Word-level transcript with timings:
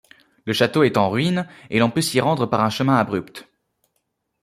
Le 0.45 0.51
château 0.53 0.81
est 0.81 0.97
en 0.97 1.11
ruine 1.11 1.47
et 1.69 1.77
l'on 1.77 1.91
peut 1.91 2.01
s'y 2.01 2.19
rendre 2.19 2.47
par 2.47 2.61
un 2.61 2.71
chemin 2.71 2.95
abrupt. 2.95 3.47